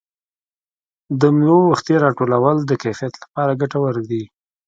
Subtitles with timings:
[1.21, 4.23] د مېوو وختي راټولول د کیفیت لپاره ګټور دي.